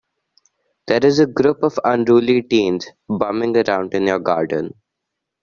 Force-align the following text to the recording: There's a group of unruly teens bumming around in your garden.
There's 0.87 1.19
a 1.19 1.27
group 1.27 1.61
of 1.61 1.77
unruly 1.83 2.41
teens 2.41 2.87
bumming 3.07 3.55
around 3.55 3.93
in 3.93 4.07
your 4.07 4.17
garden. 4.17 4.73